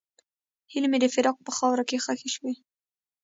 هیلې 0.71 0.87
مې 0.91 0.97
د 1.01 1.05
فراق 1.13 1.37
په 1.45 1.51
خاوره 1.57 1.83
کې 1.89 1.97
ښخې 2.03 2.29
شوې. 2.35 2.53